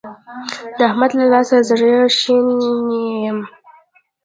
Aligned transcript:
د 0.77 0.79
احمد 0.89 1.11
له 1.19 1.25
لاسه 1.33 1.57
زړه 1.69 1.93
شنی 2.19 3.03
يم. 3.25 3.39